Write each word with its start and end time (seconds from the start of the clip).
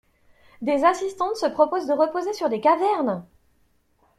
Des 0.63 0.83
assistantes 0.83 1.35
se 1.35 1.45
proposent 1.45 1.85
de 1.85 1.93
reposer 1.93 2.33
sur 2.33 2.49
des 2.49 2.59
cavernes! 2.59 3.23